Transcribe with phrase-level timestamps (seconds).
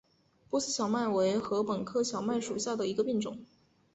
[0.49, 3.45] 波斯小麦为禾本科小麦属下的一个变种。